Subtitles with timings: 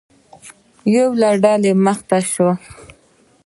[0.95, 2.53] یوه ډله مخې ته شوه.